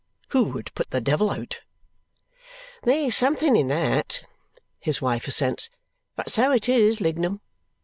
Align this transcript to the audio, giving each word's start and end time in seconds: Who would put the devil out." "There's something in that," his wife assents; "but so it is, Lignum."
Who 0.29 0.45
would 0.45 0.73
put 0.73 0.89
the 0.89 0.99
devil 0.99 1.29
out." 1.29 1.59
"There's 2.81 3.15
something 3.15 3.55
in 3.55 3.67
that," 3.67 4.23
his 4.79 4.99
wife 4.99 5.27
assents; 5.27 5.69
"but 6.15 6.31
so 6.31 6.51
it 6.51 6.67
is, 6.67 7.01
Lignum." 7.01 7.39